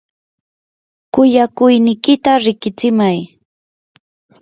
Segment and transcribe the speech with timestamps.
[1.13, 3.19] kuyakuynikita riqitsimay.